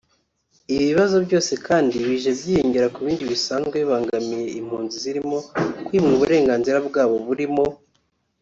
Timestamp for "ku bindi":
2.93-3.23